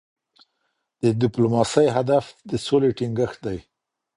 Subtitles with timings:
[1.01, 3.57] د ډيپلوماسۍ هدف د سولې ټینګښت دی.